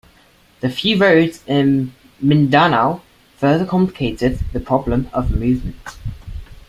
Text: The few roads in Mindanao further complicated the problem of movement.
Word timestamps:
The 0.61 0.69
few 0.71 0.97
roads 0.97 1.43
in 1.45 1.93
Mindanao 2.21 3.03
further 3.37 3.67
complicated 3.67 4.39
the 4.51 4.59
problem 4.59 5.07
of 5.13 5.29
movement. 5.35 5.75